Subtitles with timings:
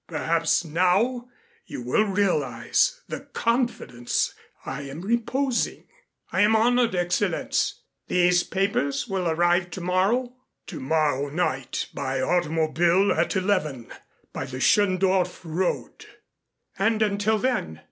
[0.07, 1.29] Perhaps now
[1.67, 4.33] you will realize the confidence
[4.65, 5.87] I am reposing."
[6.31, 7.75] "I am honored, Excellenz.
[8.07, 10.35] These papers will arrive tomorrow?"
[10.65, 13.91] "Tomorrow night by automobile at eleven,
[14.33, 16.03] by the Schöndorf road."
[16.79, 17.79] "And until then